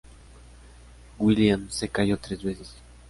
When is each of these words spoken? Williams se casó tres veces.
Williams 1.19 1.75
se 1.75 1.87
casó 1.89 2.17
tres 2.17 2.41
veces. 2.43 2.73